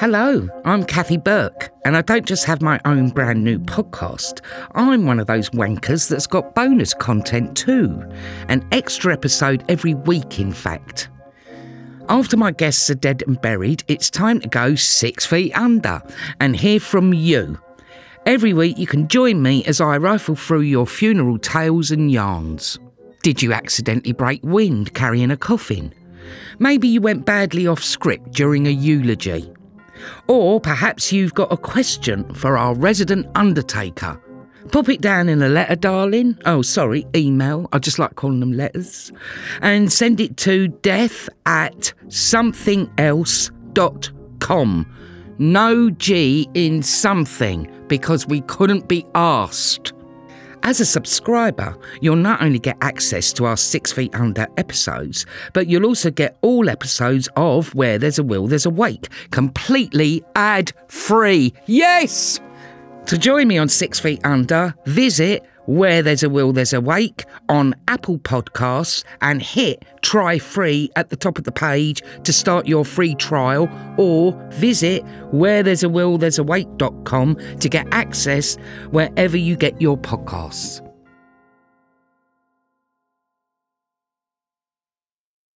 [0.00, 4.40] Hello, I'm Kathy Burke, and I don't just have my own brand new podcast.
[4.74, 8.02] I'm one of those wankers that's got bonus content too.
[8.48, 11.08] An extra episode every week, in fact.
[12.08, 16.02] After my guests are dead and buried, it's time to go six feet under
[16.40, 17.58] and hear from you.
[18.26, 22.78] Every week, you can join me as I rifle through your funeral tales and yarns.
[23.22, 25.94] Did you accidentally break wind carrying a coffin?
[26.58, 29.50] Maybe you went badly off script during a eulogy.
[30.28, 34.20] Or perhaps you've got a question for our resident undertaker.
[34.72, 36.36] Pop it down in a letter, darling.
[36.46, 37.68] Oh, sorry, email.
[37.72, 39.12] I just like calling them letters.
[39.60, 44.94] And send it to death at somethinelse.com.
[45.38, 49.92] No G in something because we couldn't be asked.
[50.66, 55.66] As a subscriber, you'll not only get access to our Six Feet Under episodes, but
[55.66, 60.72] you'll also get all episodes of Where There's a Will, There's a Wake, completely ad
[60.88, 61.52] free.
[61.66, 62.40] Yes!
[63.06, 67.24] To join me on Six Feet Under, visit Where There's a Will, There's a Wake
[67.48, 72.66] on Apple Podcasts and hit try free at the top of the page to start
[72.66, 78.56] your free trial or visit where there's a will there's a wake.com to get access
[78.90, 80.82] wherever you get your podcasts.